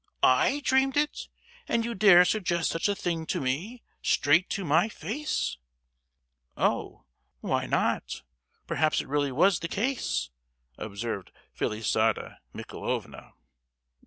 I 0.23 0.63
dreamed 0.65 0.97
it? 0.97 1.29
And 1.67 1.85
you 1.85 1.93
dare 1.93 2.25
suggest 2.25 2.71
such 2.71 2.89
a 2.89 2.95
thing 2.95 3.27
to 3.27 3.39
me—straight 3.39 4.49
to 4.49 4.65
my 4.65 4.89
face?" 4.89 5.57
"Oh, 6.57 7.05
why 7.41 7.67
not? 7.67 8.23
Perhaps 8.65 9.01
it 9.01 9.07
really 9.07 9.31
was 9.31 9.59
the 9.59 9.67
case," 9.67 10.31
observed 10.75 11.31
Felisata 11.53 12.39
Michaelovna. 12.51 13.33